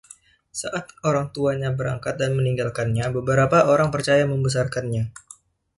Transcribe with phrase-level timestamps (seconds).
[0.61, 5.03] Saat orang tuanya berangkat dan meninggalkannya, beberapa orang percaya membesarkannya.